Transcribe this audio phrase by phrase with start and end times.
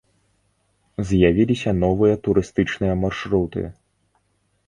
[1.09, 3.61] З'явіліся новыя турыстычныя маршруты.